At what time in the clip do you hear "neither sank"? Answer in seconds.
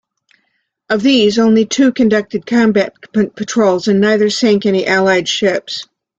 4.01-4.65